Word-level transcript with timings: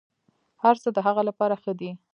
هرڅه 0.63 0.87
د 0.93 0.97
هغه 1.07 1.21
لپاره 1.29 1.55
ښه 1.61 1.73
دي. 1.79 1.91